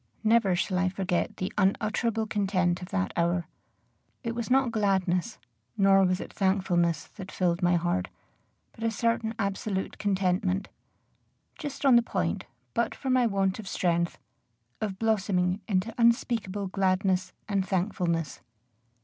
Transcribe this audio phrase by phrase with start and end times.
[0.23, 3.45] Never shall I forget the unutterable content of that hour.
[4.23, 5.37] It was not gladness,
[5.77, 8.07] nor was it thankfulness, that filled my heart,
[8.71, 10.69] but a certain absolute contentment,
[11.55, 14.17] just on the point, but for my want of strength,
[14.81, 18.41] of blossoming into unspeakable gladness and thankfulness.